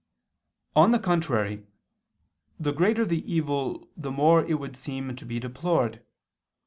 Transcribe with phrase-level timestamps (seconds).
[0.75, 1.63] On the contrary,
[2.59, 6.03] The greater the evil the more it would seem to be deplored.